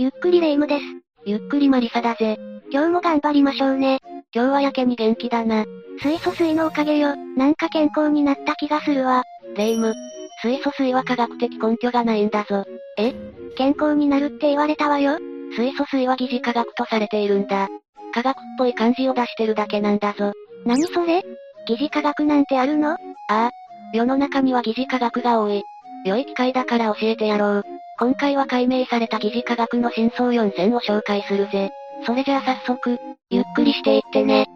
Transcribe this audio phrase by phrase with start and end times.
[0.00, 0.84] ゆっくりレ夢ムです。
[1.26, 2.38] ゆっくりマリサだぜ。
[2.70, 3.98] 今日も頑張りましょうね。
[4.32, 5.64] 今日はやけに元気だな。
[6.00, 7.16] 水素水のおかげよ。
[7.36, 9.24] なんか健康になった気がするわ。
[9.56, 9.94] レ夢ム。
[10.40, 12.64] 水素水は科学的根拠がないんだぞ。
[12.96, 13.12] え？
[13.56, 15.18] 健康になるって言われたわよ。
[15.56, 17.66] 水素水は疑似科学とされているんだ。
[18.14, 20.32] 科学っぽい感じを出してるだけなんだぞ。
[20.64, 21.24] 何それ？
[21.66, 22.92] 疑似科学なんてあるの？
[22.92, 22.96] あ
[23.30, 23.50] あ。
[23.92, 25.64] 世の中には疑似科学が多い。
[26.04, 27.64] 良い機会だから教えてやろう。
[28.00, 31.70] 今回は解明された疑似科学の真相4選を紹介するぜ。
[32.06, 32.96] それじゃあ早速、
[33.28, 34.46] ゆっくりしていってね。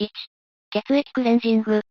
[0.00, 0.08] 1、
[0.70, 1.82] 血液クレンジング。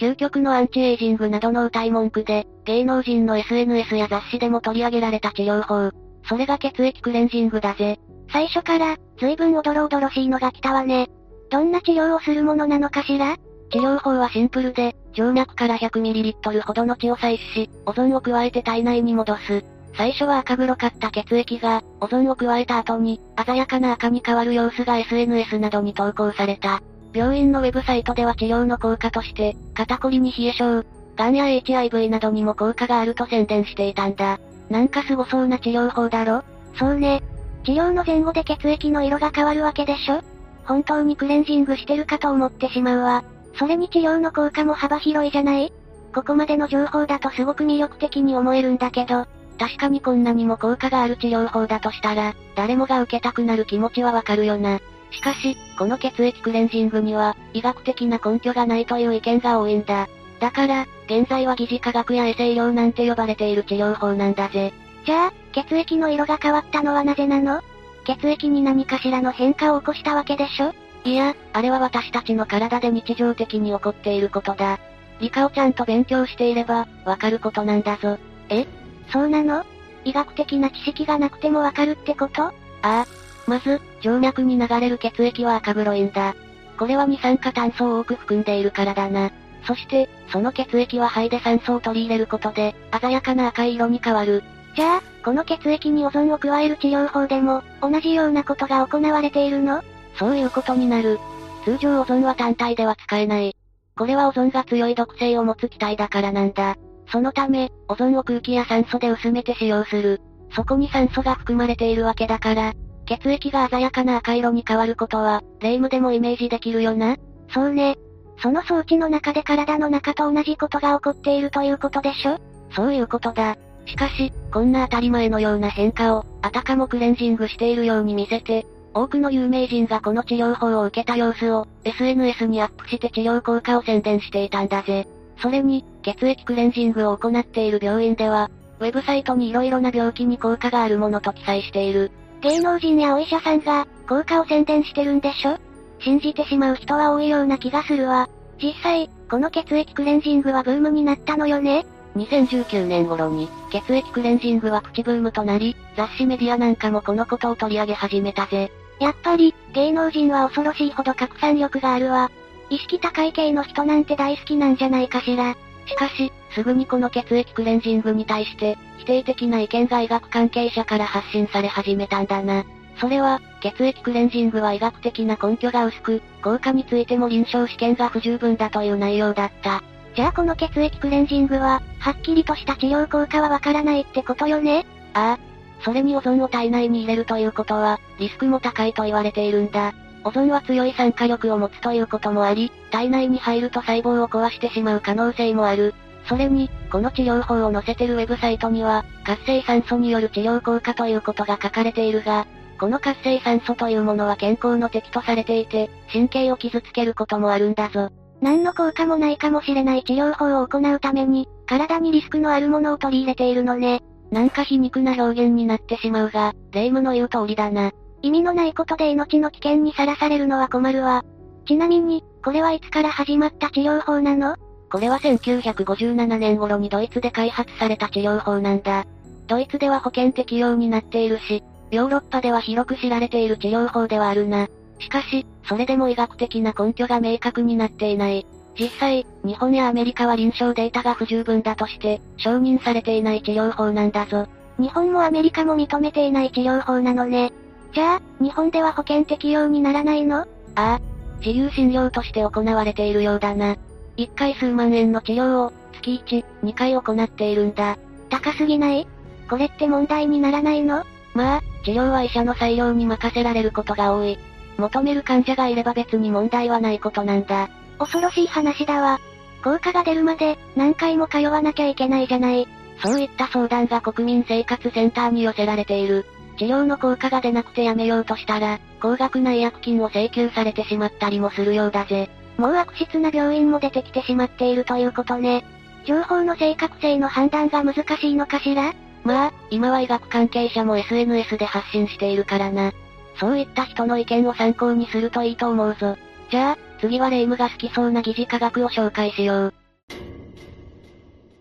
[0.00, 5.90] 究極のアンチエイジングなどの歌い文句で、芸能人の SNS や雑誌でも取り上げられた治療法。
[6.26, 7.98] それが血液クレンジングだぜ。
[8.32, 11.08] 最初から、随分おどろおどろしいのが来たわね。
[11.50, 13.36] どんな治療をするものなのかしら？
[13.70, 19.64] 治療法はシンプルで、静脈から 100ml ほどの血を採取し、オゾンを加えて体内に戻す。
[19.96, 26.82] 最初は赤黒かった血液が、オゾンを加えた後に、鮮やかな赤に変わる様子が SNS などに投稿された。
[27.12, 30.84] 病院のウェブサイトでは治療の効果として、肩こりに冷え性、
[31.16, 34.40] 癌や HIV などにも効果があると宣伝していたんだ。
[34.68, 36.42] なんか凄そうな治療法だろ？
[36.76, 37.22] そうね。
[37.64, 40.22] 治療の前後で血液の色が変わるわけでしょ？
[40.64, 43.22] 本当にクレンジングしてるかと思ってしまうわ。
[43.58, 45.72] それに治療の効果も幅広いじゃない？
[46.14, 49.26] ここまでの情報だとすごく魅力的に思えるんだけど、
[49.58, 54.80] 確かにこんなにも効果がある治療法だとしたら、誰もが受けたくなる気持ちはわかるよな。
[55.10, 60.08] しかし、この血液クレンジングには、医学的な根拠がないという意見が多いんだ。
[60.40, 64.72] だから、現在は疑似科学や衛生医療なんて呼ばれている治療法なんだぜ。
[65.06, 67.60] じゃあ、血液の色が変わったのはなぜなの？
[68.04, 70.72] 血液に何かしらの変化を起こしたわけでしょ？
[71.04, 74.78] いや、あれは私たちの体で日常的に起こっていることだ。
[75.20, 78.18] 理科をちゃんと勉強していれば、わかることなんだぞ。
[78.48, 78.66] え？
[79.12, 79.64] そうなの？
[80.04, 82.44] 医学的な知識がなくてもわかるってこと？
[82.46, 83.06] ああ。
[83.46, 86.34] まず、静脈に流れる血液は赤黒いんだ。
[86.78, 89.30] これは二酸化炭素を多く含んでいるからだな。
[89.66, 94.42] そして、その血液は肺で酸素を取り入れることで、鮮やかな赤い色に変わる。
[94.74, 99.82] じゃあ、この血液にオゾンを加える治療法でも、同じようなことが行われているの？
[100.18, 101.18] そういうことになる。
[101.64, 103.56] 通常オゾンは単体では使えない。
[103.96, 106.76] これはオゾンが強い毒性を持つ気体だからなんだ。
[107.10, 110.20] そのため、オゾンを空気や酸素で薄めて使用する。
[110.54, 112.72] そこに酸素が含まれているわけだから、
[113.06, 117.16] 血液が鮮やかな赤色に変わることは、霊夢でもイメージできるよな？
[117.52, 117.96] そうね。
[118.38, 122.38] その装置の中で体の中と同じことが起こっているということでしょ？
[122.74, 123.56] そういうことだ。
[123.86, 135.08] しかし、こんな当たり前のような変化を、あたかもクレンジングしているように見せて、多くの有名人がこの治療法を受けた様子を、SNS にアップして治療効果を宣伝していたんだぜ。
[135.42, 142.12] それに、血液クレンジングを行っている病院では、ウェブサイトに色々な病気に効果があるものと記載している。
[142.40, 145.58] 芸能人やお医者さんが、効果を宣伝してるんでしょ？
[146.00, 148.28] 信じてしまう人は多いような気がするわ。
[148.62, 151.84] 実際、この血液クレンジングはブームになったのよね
[152.16, 158.70] ？2019年頃に、血液クレンジングはプチブームとなり、雑誌メディアなんかもこのことを取り上げ始めたぜ。
[159.00, 162.30] やっぱり、芸能人は恐ろしいほど拡散力があるわ。
[162.70, 165.56] 意識高い系の人なんて大好きなんじゃないかしら。
[165.86, 172.64] しかし、すぐにこの血液クレンジングに対して、否定的な意見が医学関係者から発信され始めたんだな。
[172.98, 179.82] それは、血液クレンジングは医学的な根拠が薄く、効果についても臨床試験が不十分だという内容だった。
[180.14, 184.86] じゃあこの血液クレンジングは、はっきりとした治療効果はわからないってことよね？
[185.12, 185.53] ああ。
[185.80, 189.92] それにオゾンを体内に入れるということは、リスクも高いと言われているんだ。
[190.24, 195.94] オゾンは強い酸化力を持つということもあり、体内に入ると細胞を壊してしまう可能性もある。
[196.26, 202.46] それに、この治療法を載せてるウェブサイトには、活性酸素による治療効果ということが書かれているが、
[202.80, 208.08] この活性酸素というものは健康の敵とされていて、神経を傷つけることもあるんだぞ。
[208.40, 214.02] 何の効果もないかもしれない治療法を行うために、体にリスクのあるものを取り入れているのね。
[214.34, 217.92] なんか皮肉な表現になってしまうが、霊夢の言う通りだな。
[218.20, 221.22] 意味のないことで命の危険にさらされるのは困るわ。
[221.68, 224.56] ちなみに、これはいつから始まった治療法なの？
[224.90, 229.06] これは1957年頃にドイツで開発された治療法なんだ。
[229.46, 234.66] ドイツでは保険適用になっているし、ヨーロッパでは広く知られている治療法ではあるな。
[234.98, 238.44] しかし、それでも医学的な根拠が明確になっていない。
[238.78, 244.46] 実際、日本やアメリカは臨床データが不十分だとして、承認されていない治療法なんだぞ。
[244.78, 247.52] 日本もアメリカも認めていない治療法なのね。
[247.92, 250.40] じゃあ、日本では保険適用にならないの？
[250.40, 251.00] ああ。
[251.38, 253.76] 自由診療として行われているようだな。
[254.16, 257.96] 1回数万円の治療を、月1、2回行っているんだ。
[258.30, 259.06] 高すぎない？
[259.48, 261.04] これって問題にならないの？
[261.34, 264.38] まあ、治療は医者の裁量に任せられることが多い。
[264.78, 267.68] 求める患者がいれば別に問題はないことなんだ。
[267.98, 269.20] 恐ろしい話だわ。
[269.62, 272.68] 効果が出るまで、何回も通わなきゃいけないじゃない。
[273.02, 276.26] そういった相談が国民生活センターに寄せられている。
[276.58, 282.30] 治療の効果が出なくてやめようとしたら、高額な医薬金を請求されてしまったりもするようだぜ。
[282.56, 285.64] もう悪質な病院も出てきてしまっているということね。
[286.04, 288.92] 情報の正確性の判断が難しいのかしら？
[289.24, 292.92] まあ、今は医学関係者も SNS で発信しているからな。
[293.40, 296.16] そういった人の意見を参考にするといいと思うぞ。
[296.50, 299.74] じゃあ、次はレイムが好きそうな疑似科学を紹介しよう。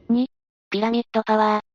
[0.09, 0.25] 2、
[0.69, 1.73] ピラミッドパワー。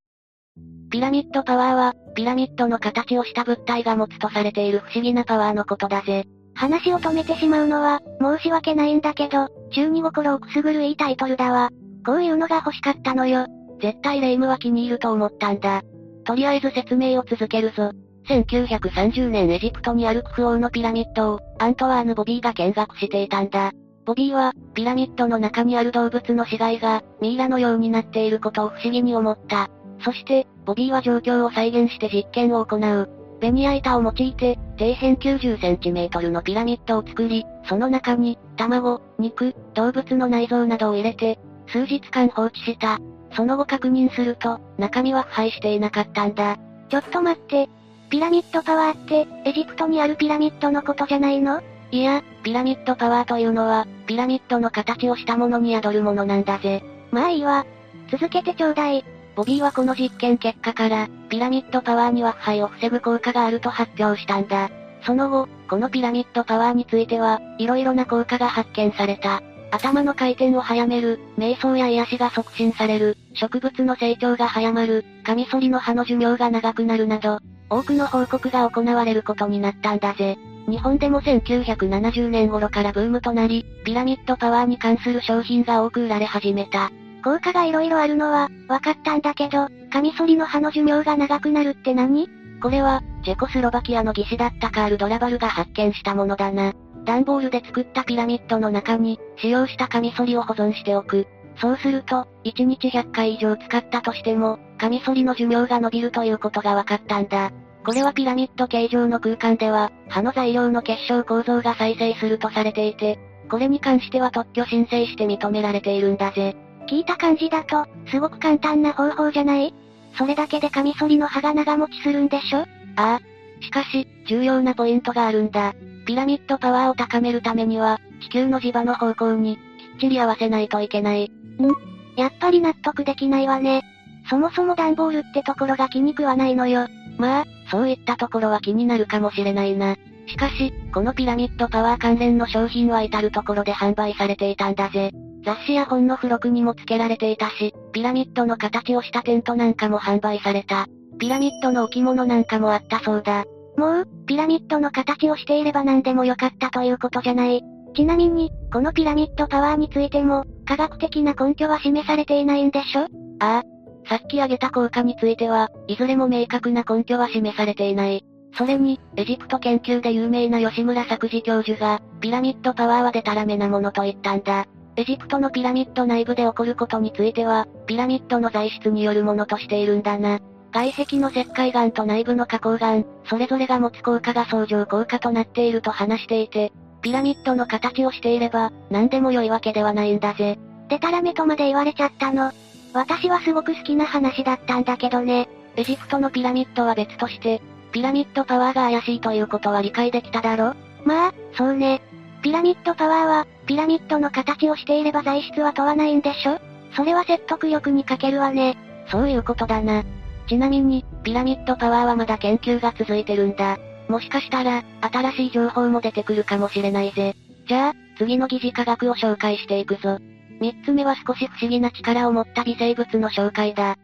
[0.90, 6.24] ピラミッドパワーは、ピラミッドの形をした物体が持つとされている不思議なパワーのことだぜ。
[6.54, 11.70] 話を止めてしまうのは、申し訳ないんだけど、中二心をくすぐるいいタイトルだわ。
[12.04, 13.46] こういうのが欲しかったのよ。
[13.80, 15.82] 絶対レイムは気に入ると思ったんだ。
[16.24, 17.92] とりあえず説明を続けるぞ。
[18.28, 23.72] 1930年エジプトにあるクフ王のピラミッドを、アントワーヌ・ボビーが見学していたんだ。
[24.04, 29.70] ボビーは、ピラミッドの中にある動物の死骸が、ミイラのようになっていることを不思議に思った。
[30.04, 33.10] そして、ボビーは状況を再現して実験を行う。
[33.40, 42.98] ベニヤ板を用いて、底辺90センチメートルのピラミッドを作り、その中に、卵、肉、動物の内臓などを入れて、数日間放置した。
[43.32, 46.56] その後確認すると、中身は腐敗していなかったんだ。
[46.88, 47.68] ちょっと待って。
[48.10, 51.62] ピラミッドパワーって、エジプトにあるピラミッドのことじゃないの？
[51.90, 56.82] いや、ピラミッドパワーというのは、ピラミッドの形をしたものに宿るものなんだぜ。
[57.10, 57.66] まあいいわ。
[58.10, 59.04] 続けてちょうだい。
[59.36, 64.70] ボビーはこの実験結果から、ピラミッドパワーには腐敗を防ぐ効果があると発表したんだ。
[65.04, 69.42] その後、このピラミッドパワーについては、色々な効果が発見された。
[69.70, 77.38] 頭の回転を早める、瞑想や癒しが促進される、植物の成長が早まる、カミソリの葉の寿命が長くなるなど、
[77.70, 80.36] 多くの報告が行われることになったんだぜ。
[80.68, 86.90] 日本でも1970年頃からブームとなり、ピラミッドパワーに関する商品が多く売られ始めた。
[87.24, 92.28] 効果が色々あるのは、分かったんだけど、カミソリの葉の寿命が長くなるって何？
[92.60, 96.72] これは、チェコスロバキアの技師だったカール・ドラバルが発見したものだな。
[97.04, 101.26] 段ボールで作ったピラミッドの中に、使用したカミソリを保存しておく。
[101.60, 107.50] そうすると、1日100回以上使ったとしても、カミソリの寿命が伸びるということが分かったんだ。
[107.84, 113.18] これはピラミッド形状の空間では、葉の材料の結晶構造が再生するとされていて、
[113.50, 116.54] これに関しては特許申請して認められているんだぜ。
[116.86, 119.74] 聞いた感じだと、すごく簡単な方法じゃない？
[120.16, 122.60] それだけでカミソリの葉が長持ちするんでしょ？
[122.60, 122.66] あ
[122.96, 123.20] あ。
[123.60, 125.74] しかし、重要なポイントがあるんだ。
[126.06, 129.60] ピラミッドパワーを高めるためには、地球の磁場の方向に、き
[129.96, 131.32] っちり合わせないといけない。
[131.66, 131.74] ん
[132.16, 133.82] やっぱり納得できないわね。
[134.28, 136.88] そもそも段ボールってところが気に食わないのよ。
[137.16, 139.96] まあ、そういったところは気になるかもしれないな。
[140.26, 145.10] しかし、このピラミッドパワー関連の商品は至るところで販売されていたんだぜ。
[145.44, 150.86] 雑誌や本の付録にも付けられていたし、ピラミッドの形をしたテントなんかも販売された。
[151.18, 153.44] ピラミッドの置物なんかもあったそうだ。
[153.76, 157.62] もう、ピラミッドの形をしていれば何でもよかったということじゃない。
[157.94, 163.02] ちなみに、このピラミッドパワーについても、科学的な根拠は示されていないんでしょ？
[163.40, 163.62] ああ。
[164.08, 168.24] さっき挙げた効果については、いずれも明確な根拠は示されていない。
[168.56, 174.66] それに、エジプト研究で有名な吉村作治教授が、ピラミッドパワーはデタラメなものと言ったんだ。
[174.96, 180.40] エジプトのピラミッド内部で起こることについては、ピラミッドの材質によるものとしているんだな。
[180.72, 190.58] 外壁の石灰岩と内部の花崗岩、それぞれが持つ効果が相乗効果となっていると話していて、ピラミッドの形をしていれば、何でも良いわけではないんだぜ。
[190.88, 192.50] デタラメとまで言われちゃったの。
[192.92, 195.48] 私はすごく好きな話だったんだけどね。
[195.76, 197.60] エジプトのピラミッドは別として、
[197.92, 200.74] ピラミッドパワーが怪しいということは理解できただろ？
[201.04, 202.02] まあ、そうね。
[202.42, 206.58] ピラミッドパワーは、ピラミッドの形をしていれば材質は問わないんでしょ？
[206.96, 208.76] それは説得力に欠けるわね。
[209.10, 210.04] そういうことだな。
[210.48, 213.78] ちなみに、ピラミッドパワーはまだ研究が続いてるんだ。
[214.08, 217.34] もしかしたら、新しい情報も出てくるかもしれないぜ。
[217.68, 220.18] じゃあ、次の疑似科学を紹介していくぞ。
[220.60, 223.96] 三つ目は少し不思議な力を持った微生物の紹介だ。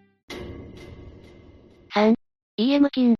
[1.94, 2.14] 3、
[2.58, 3.16] EM 菌。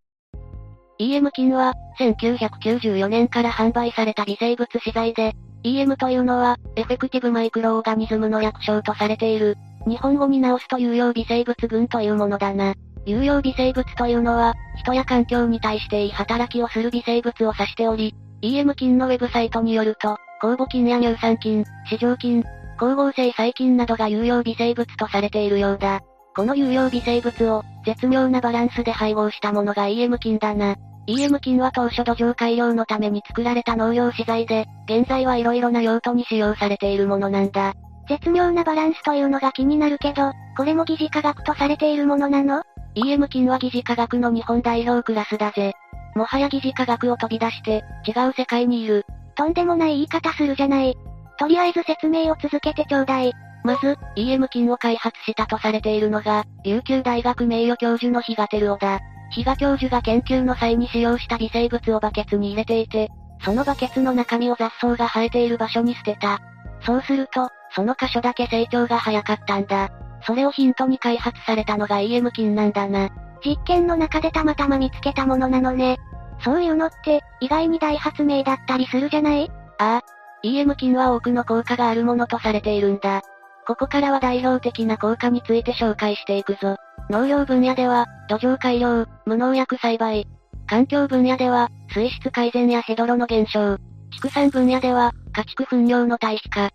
[0.99, 9.57] EM 菌は、1994年から販売された微生物資材で、EM というのは、エフェクティブマイクロオーガニズムの略称とされている。
[9.87, 12.75] 日本語に直すと有用微生物群というものだな。
[13.05, 22.43] 有用微生物というのは、人や環境に対していい働きをする微生物を指しており、EM 菌のウェブサイトによると、酵母菌や乳酸菌、市場菌、
[22.77, 26.01] 光合成細菌などが有用微生物とされているようだ。
[26.35, 30.75] この有用微生物を、絶妙なバランスで配合したものが EM 菌だな。
[31.07, 37.73] EM 菌は当初土壌改良のために作られた農業資材で、現在は色々な用途に使用されているものなんだ。
[38.09, 42.63] 絶妙なバランスというのが気になるけど、これも疑似科学とされているものなの？
[42.95, 45.73] ?EM 菌は疑似科学の日本代表クラスだぜ。
[46.15, 49.05] もはや疑似科学を飛び出して、違う世界にいる。
[49.35, 50.95] とんでもない言い方するじゃない。
[51.37, 53.33] とりあえず説明を続けてちょうだい。
[53.63, 58.99] まず、EM 菌を開発したとされているのが、琉球大学名誉教授の比嘉照夫だ。
[59.31, 63.09] 比嘉教授が研究の際に使用した微生物をバケツに入れていて、
[63.43, 66.39] そのバケツの中身を雑草が生えている場所に捨てた。
[66.85, 69.89] そうすると、その箇所だけ成長が早かったんだ。
[70.25, 73.09] それをヒントに開発されたのが EM 菌なんだな。
[73.45, 75.97] 実験の中でたまたま見つけたものなのね。
[76.43, 79.51] そういうのって、意外に大発明だったりするじゃない？
[79.77, 80.01] ああ。
[80.43, 83.21] EM 菌は多くの効果があるものとされているんだ。
[83.67, 86.75] ここからは代表的な効果について紹介していくぞ。
[87.09, 90.27] 農業分野では、土壌改良、無農薬栽培。
[90.67, 93.77] 環境分野では、水質改善やヘドロの減少。
[94.11, 96.69] 畜産分野では、家畜糞尿の堆肥化。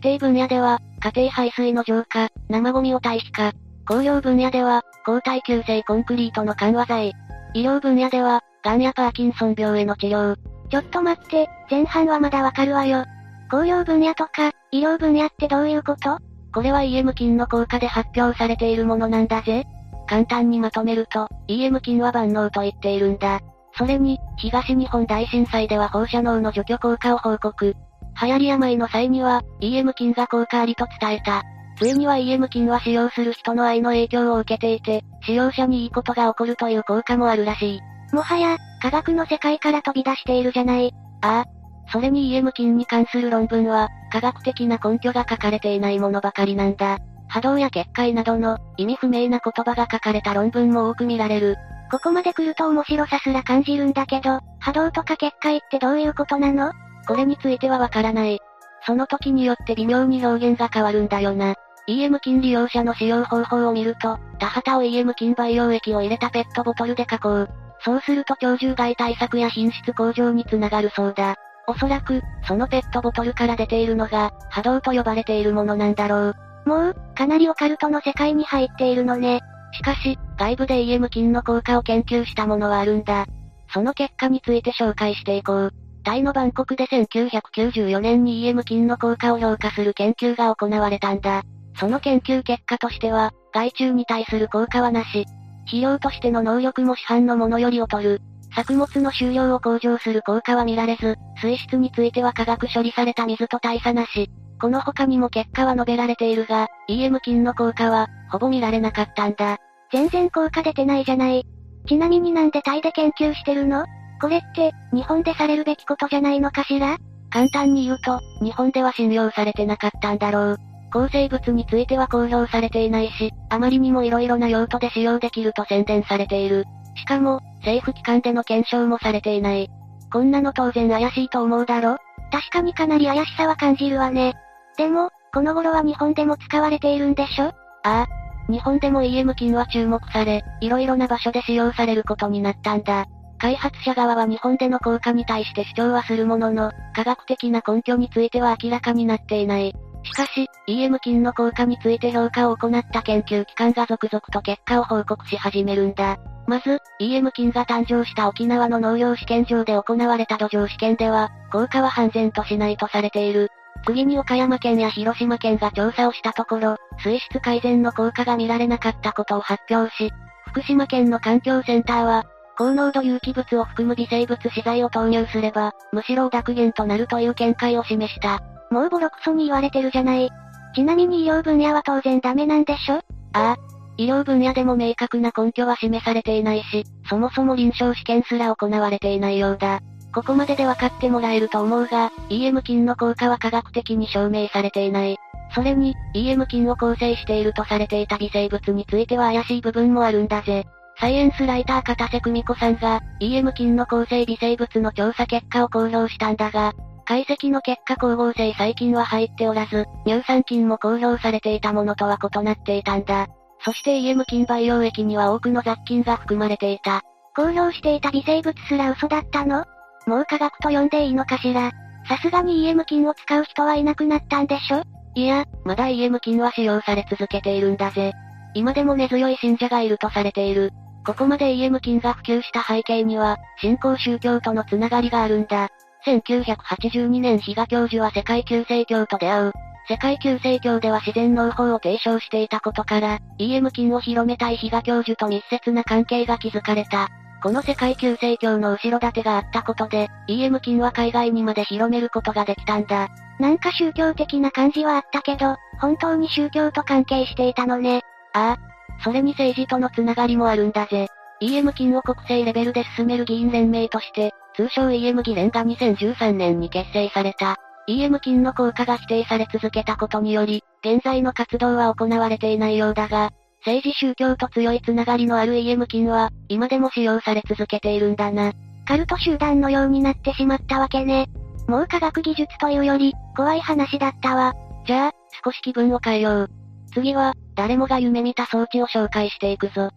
[0.00, 3.52] 家庭分野では、家庭排水の浄化、生ゴミを堆肥化。
[3.86, 7.12] 工業分野では、抗体急性コンクリートの緩和剤。
[7.54, 10.36] 医療分野では、癌やパーキンソン病への治療。
[10.70, 13.04] ちょっと待って、前半はまだわかるわよ。
[13.50, 16.18] 工業分野とか、医療分野ってどういうこと？
[16.52, 19.64] これは EM 菌の効果で発表されているものなんだぜ。
[20.06, 23.40] 簡単にまとめると、EM 菌は万能と言っているんだ。
[23.76, 27.74] それに、東日本大震災では放射能の除去効果を報告。
[28.22, 31.42] 流行り病の際には、EM 菌が効果ありと伝えた。
[31.78, 37.80] ついには EM 菌は使用する人の愛の影響を受けていて、使用者にいいことが起こるという効果もあるらしい。
[38.14, 40.92] もはや、科学の世界から飛び出しているじゃない。
[41.22, 41.90] ああ。
[41.90, 46.98] それに EM 菌に関する論文は、科学的な根拠が書かれていないものばかりなんだ。
[47.28, 51.56] 波動や結界などの、意味不明な言葉が書かれた論文も多く見られる。
[51.90, 56.72] ここまで来ると面白さすら感じるんだけど、波動とか結界ってどういうことなの？
[57.10, 58.38] これについてはわからない。
[58.86, 61.56] その時によって微妙に表現が変わるんだよな。
[61.88, 67.48] EM 菌利用者の使用方法を見ると、田畑を EM 菌培養液を入れたペットボトルで加工。
[67.80, 71.34] そうすると鳥獣害対策や品質向上につながるそうだ。
[71.66, 76.34] おそらく、そのペットボトルから出ているのが、波動と呼ばれているものなんだろう。
[76.64, 79.40] もう、かなりオカルトの世界に入っているのね。
[79.72, 83.26] しかし、外部で EM 菌の効果を研究したものはあるんだ。
[83.74, 85.72] その結果について紹介していこう。
[86.02, 91.42] タイのバンコクで1994年に EM 菌の効果を評価する研究が行われたんだ。
[91.78, 95.26] その研究結果としては、害虫に対する効果はなし。
[95.64, 98.20] 肥料としての能力も市販のものより劣る。
[98.54, 104.30] 作物の収量を向上する効果は見られず、水質については化学処理された水と大差なし。
[104.60, 109.58] この他にも結果は述べられているが、EM 菌の効果は、ほぼ見られなかったんだ。
[109.92, 111.44] 全然効果出てないじゃない。
[111.86, 113.84] ちなみになんでタイで研究してるの？
[114.20, 116.98] これって、日本でされるべきことじゃないのかしら？
[117.30, 120.56] 簡単に言うと、日本では信用されてなかったんだろう。
[120.92, 126.64] 抗生物については公表されていないし、あまりにも色々な用途で使用できると宣伝されている。
[126.96, 129.70] しかも、政府機関での検証もされていない。
[130.12, 131.96] こんなの当然怪しいと思うだろ？
[132.32, 134.34] 確かにかなり怪しさは感じるわね。
[134.76, 137.44] でも、この頃は日本でも使われているんでしょ？
[137.44, 137.52] あ
[137.84, 138.06] あ。
[138.50, 143.06] 日本でも EM 菌は注目され、色々な場所で使用されることになったんだ。
[143.40, 149.74] 開発者側は日本での効果に対して主張はするものの、科学的な根拠については明らかになっていない。
[150.02, 156.18] しかし、EM 菌の効果について評価を行った研究機関が続々と結果を報告し始めるんだ。
[156.46, 163.48] まず、EM 菌が誕生した沖縄の農業試験場で行われた土壌試験では、効果は半然としないとされている。
[163.86, 170.10] 次に岡山県や広島県が調査をしたところ、水質改善の効果が見られなかったことを発表し、
[170.48, 172.24] 福島県の環境センターは、
[172.60, 178.42] 高濃度有機物を含む微生物資材を投入すれば、むしろ濁減となるという見解を示した。
[178.70, 180.28] もうボロクソに言われてるじゃない。
[180.74, 182.96] ちなみに医療分野は当然ダメなんでしょ？
[182.96, 183.00] あ
[183.32, 183.56] あ。
[183.96, 189.80] 医療分野でも明確な根拠は示されていないし、そもそも臨床試験すら行われていないようだ。
[190.14, 195.16] ここまでで分かってもらえると思うが、EM 菌の効果は科学的に証明されていない。
[195.54, 200.66] それに、EM 菌を構成しているとされていた微生物については怪しい部分もあるんだぜ。
[201.00, 206.74] サイエンスライター片瀬久美子さんが、EM 菌の構成微生物の調査結果を公表したんだが、
[207.06, 213.28] 解析の結果光合成細菌は入っておらず、乳酸菌も公表されていたものとは異なっていたんだ。
[213.64, 217.00] そして EM 菌培養液には多くの雑菌が含まれていた。
[217.34, 219.64] 公表していた微生物すら嘘だったの？
[220.06, 221.72] もう科学と呼んでいいのかしら？
[222.08, 224.82] さすがに EM 菌を使う人はいなくなったんでしょ？
[225.14, 228.12] いや、まだ EM 菌は使用され続けているんだぜ。
[228.52, 230.70] 今でも根強い信者がいるとされている。
[231.04, 235.68] ここまで EM 菌が普及した背景には、新興宗教とのつながりがあるんだ。
[236.06, 239.52] 1982年比嘉教授は世界旧世教と出会う。
[239.88, 247.08] 世界旧世教では自然農法を提唱していたことから、EM 菌を広めたい比嘉教授と密接な関係が築かれた。
[247.42, 253.08] この世界旧世教の後ろ盾があったことで、EM 菌は海外にまで広めることができたんだ。
[253.38, 258.02] なんか宗教的な感じはあったけど、本当に宗教と関係していたのね。
[258.34, 258.69] ああ。
[259.02, 261.08] それに政治とのつながりもあるんだぜ。
[261.40, 267.56] EM 菌を国政レベルで進める議員連盟として、通称 EM 議連が2013年に結成された。
[267.88, 273.30] EM 菌の効果が否定され続けたことにより、現在の活動は行われていないようだが、
[273.60, 278.52] 政治宗教と強いつながりのある EM 菌は、今でも使用され続けているんだな。
[278.86, 281.26] カルト集団のようになってしまったわけね。
[281.68, 284.54] もう科学技術というより、怖い話だったわ。
[284.86, 285.12] じゃあ、
[285.44, 286.50] 少し気分を変えよう。
[286.92, 289.90] 次は、誰もが夢見た装置を紹介していくぞ。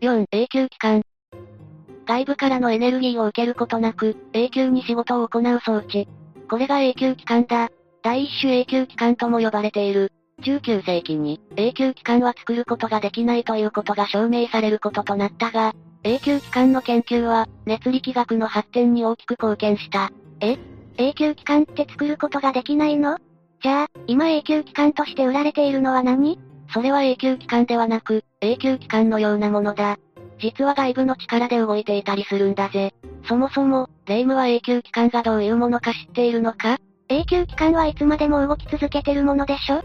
[0.00, 1.02] 4、永久期間。
[2.06, 6.08] 外部からのエネルギーを受けることなく、永久に仕事を行う装置。
[6.48, 7.70] これが永久期間だ。
[8.02, 10.12] 第一種永久期間とも呼ばれている。
[10.42, 20.10] 19世紀に、永久期間は作ることができないということが証明されることとなったが、永久期間の研究は、熱力学の発展に大きく貢献した。
[20.40, 20.58] え？
[20.96, 23.18] 永久期間って作ることができないの？
[23.62, 26.38] じゃあ、今永久期間として売られているのは何？
[26.74, 29.98] それは永久期間ではなく、永久期間のようなものだ。
[30.40, 32.92] 実は外部の力で動いていたりするんだぜ。
[33.28, 36.78] そもそも、霊夢は永久期間がどういうものか知っているのか？
[37.08, 39.82] 永久期間はいつまでも動き続けてるものでしょ？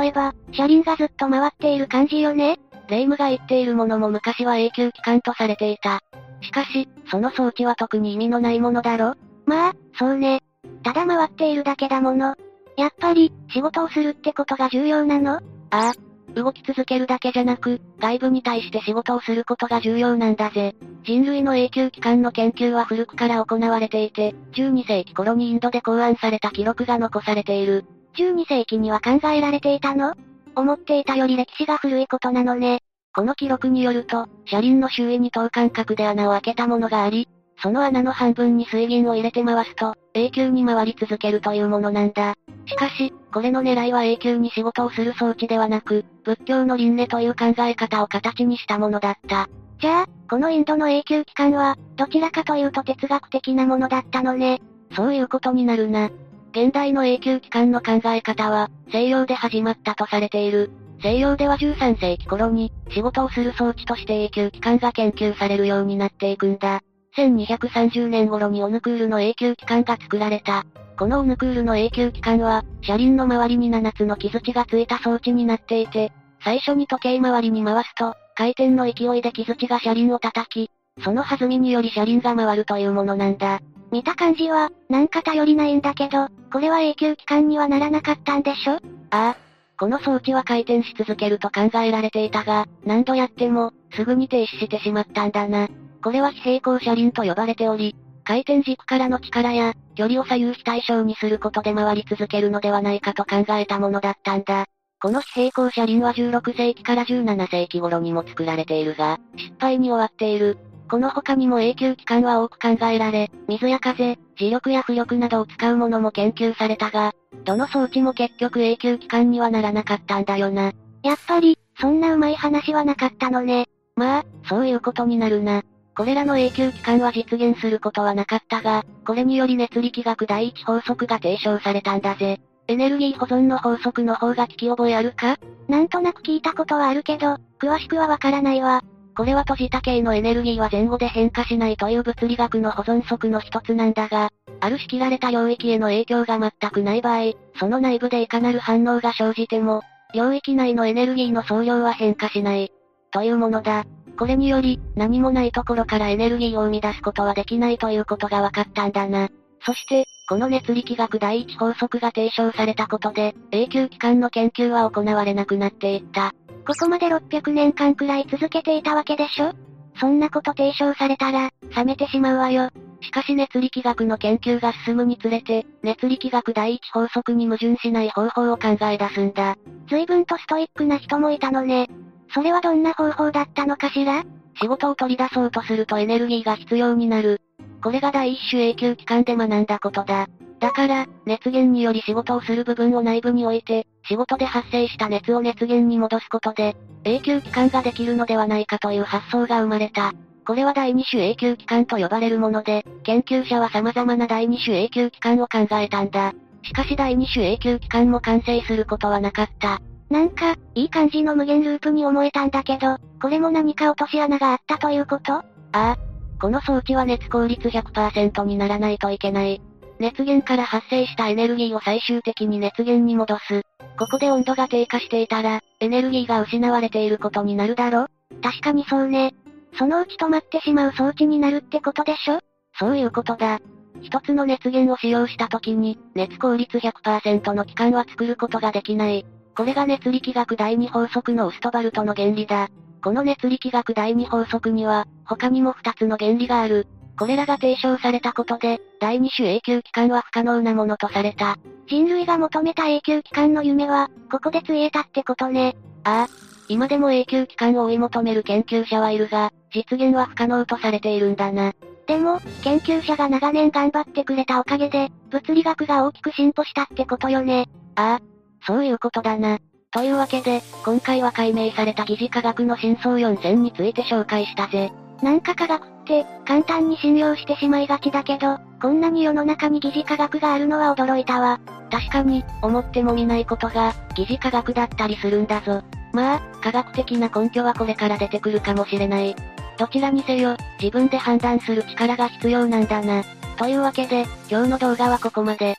[0.00, 2.58] 例えば、車輪がずっと回っている感じよね？
[2.88, 6.00] 霊夢が言っているものも昔は永久期間とされていた。
[6.42, 9.14] しかし、その装置は特に意味のないものだろ？
[9.46, 10.42] まあ、そうね。
[10.82, 12.34] ただ回っているだけだもの。
[12.76, 15.36] やっぱり、仕事をするってことが重要なの？
[15.36, 15.92] ああ。
[16.34, 20.76] 動き続けるだけじゃなく、外部に対して仕事をすることが重要なんだぜ。
[21.04, 27.86] 人類の永久期間の研究は古くから行われていて、12世紀頃にインドで考案された記録が残されている。
[28.18, 30.14] 12世紀には考えられていたの？
[30.54, 32.80] 思っていたより歴史が古いことなのね。
[33.14, 37.28] この記録によると、車輪の周囲に等間隔で穴を開けたものがあり、
[37.62, 42.36] その穴の半分に水銀を入れて回すと、永久に回り続けるというものなんだ。
[42.64, 49.50] しかし、これの狙いは永久に仕事をする装置ではなく、仏教の輪廻という考え方を形にしたものだった。
[49.78, 54.62] じゃあ、このインドの永久期間は、どちらかというと哲学的なものだったのね。
[54.96, 56.10] そういうことになるな。
[56.52, 60.70] 現代の永久期間の考え方は、西洋で始まったとされている。
[61.02, 66.80] 西洋では13世紀頃に、仕事をする装置として永久期間が研究されるようになっていくんだ。
[67.16, 70.64] 1230年頃にオヌクールの永久期間が作られた。
[70.98, 80.70] このオヌクールの永久期間は、車輪の周りに7つの傷地がついた装置になっていて、最初に時計回りに回すと、回転の勢いで傷地が車輪を叩き、
[81.02, 83.60] その弾みにより車輪が回るというものなんだ。
[83.90, 88.74] 見た感じは、なんか頼りないんだけど、これは永久期間にはならなかったんでしょ？
[88.74, 88.78] あ
[89.10, 89.36] あ。
[89.78, 95.68] この装置は回転し続けると考えられていたが、何度やっても、すぐに停止してしまったんだな。
[96.02, 104.66] これは非平行車輪と呼ばれており、回転軸からの力や、距離を左右非対称にすることで回り続けるのではないかと考えたものだったんだ。
[105.00, 110.58] この非平行車輪は16世紀から17世紀頃にも作られているが、失敗に終わっている。
[110.88, 117.12] この他にも永久期間は多く考えられ、水や風、磁力や浮力などを使うものも研究されたが、
[117.44, 120.72] どの装置も結局永久期間にはならなかったんだよな。
[121.02, 123.66] やっぱり、そんなうまい話はなかったのね。
[123.96, 125.62] まあ、そういうことになるな。
[125.96, 132.38] これらの永久期間は実現することはなかったが、これにより熱力学第一法則が提唱されたんだぜ。
[132.68, 135.38] エネルギー保存の法則の方が聞き覚えあるか？
[135.68, 138.82] なんとなく聞いたことはあるけど、詳しくはわからないわ。
[139.16, 144.28] これは閉じた系のエネルギーは前後で変化しないという物理学の保存則の一つなんだが、
[144.60, 149.82] ある仕切られた領域への影響が全くない場合、その内部でいかなる反応が生じても、
[150.12, 152.70] 領域内のエネルギーの総量は変化しない。
[153.12, 153.86] というものだ。
[154.16, 159.28] これにより、何もないところからエネルギーを生み出すことはできないということが分かったんだな。
[159.64, 166.32] そして、この熱力学第一法則が提唱されたことで、永久期間の研究は行われなくなっていった。
[166.66, 169.52] ここまで600年間くらい続けていたわけでしょ？
[169.98, 172.70] そんなこと提唱されたら、冷めてしまうわよ。
[173.02, 179.56] しかし熱力学の研究が進むにつれて、熱力学第一法則に矛盾しない方法を考え出すんだ。
[179.88, 181.88] 随分とストイックな人もいたのね。
[182.36, 184.22] それはどんな方法だったのかしら？
[184.60, 187.40] 仕事を取り出そうとするとエネルギーが必要になる。
[187.82, 190.26] これが第一種永久期間で学んだことだ。
[190.60, 200.12] だから、熱源により仕事をする部分を内部に置いて、仕事で発生した熱を熱源に戻すことで、永久期間ができるのではないかという発想が生まれた。
[200.46, 206.34] これは第二種永久期間と呼ばれるもので、研究者は様々な第二種永久期間を考えたんだ。
[206.62, 209.80] しかし第二種永久期間も完成することはなかった。
[210.08, 215.32] なんか、いい感じの無限ループに思えたんだけど、これも何か落とし穴があったということ？
[215.32, 215.96] ああ。
[216.40, 219.60] この装置は熱効率100%にならないといけない。
[219.98, 223.62] 熱源から発生したエネルギーを最終的に熱源に戻す。
[223.98, 228.06] ここで温度が低下していたら、エネルギーが失われていることになるだろ？
[228.42, 229.34] 確かにそうね。
[229.78, 232.40] そのうち止まってしまう装置になるってことでしょ？
[232.78, 233.60] そういうことだ。
[234.02, 239.24] 一つの熱源を使用した時に、熱効率100%の期間は作ることができない。
[239.56, 242.68] これが熱力学第二法則のウストバルトの原理だ。
[243.02, 246.86] この熱力学第二法則には、他にも二つの原理がある。
[247.18, 251.56] これらが提唱されたことで、第二種永久期間は不可能なものとされた。
[251.88, 255.74] 人類が求めた永久期間の夢は、ここでついえたってことね。
[256.04, 256.46] ああ。
[256.68, 261.72] 今でも永久期間を追い求める研究者はいるが、実現は不可能とされているんだな。
[262.06, 267.68] でも、研究者が長年頑張ってくれたおかげで、物理学が大きく進歩したってことよね。
[267.94, 268.35] ああ、
[268.66, 269.58] そういうことだな。
[269.92, 274.90] というわけで、今回は解明された疑似科学の真相4選について紹介したぜ。
[275.22, 281.60] なんか科学って、簡単に信用してしまいがちだけど、こんなに世の中に疑似科学があるのは驚いたわ。
[281.90, 285.82] 確かに、思ってもみないことが、疑似科学だったりするんだぞ。
[286.12, 289.34] まあ、科学的な根拠はこれから出てくるかもしれない。
[289.78, 293.22] どちらにせよ、自分で判断する力が必要なんだな。
[293.56, 295.78] というわけで、今日の動画はここまで。